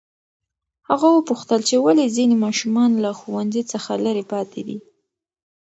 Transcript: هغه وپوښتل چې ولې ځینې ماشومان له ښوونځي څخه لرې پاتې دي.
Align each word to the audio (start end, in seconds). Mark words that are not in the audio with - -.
هغه 0.89 1.07
وپوښتل 1.17 1.59
چې 1.69 1.75
ولې 1.85 2.13
ځینې 2.15 2.35
ماشومان 2.45 2.91
له 3.03 3.11
ښوونځي 3.19 3.63
څخه 3.71 3.91
لرې 4.05 4.23
پاتې 4.31 4.61
دي. 4.67 4.77